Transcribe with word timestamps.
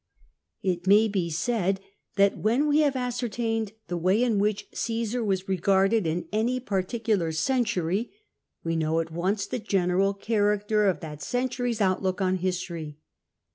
It 0.63 0.87
may 0.87 1.07
be 1.07 1.29
said 1.29 1.79
that 2.15 2.35
when 2.35 2.67
we 2.67 2.79
have 2.79 2.95
ascertained 2.95 3.73
the 3.87 3.97
way 3.99 4.23
in 4.23 4.39
which 4.39 4.71
Cmsar 4.71 5.23
was 5.23 5.47
regarded 5.47 6.07
in 6.07 6.27
any 6.33 6.59
particular 6.59 7.31
century, 7.31 8.11
we 8.63 8.75
know 8.75 8.99
at 8.99 9.11
once 9.11 9.45
the 9.45 9.59
general 9.59 10.15
character 10.15 10.87
of 10.89 11.01
that 11.01 11.21
century's 11.21 11.81
outlook 11.81 12.19
on 12.19 12.37
history. 12.37 12.97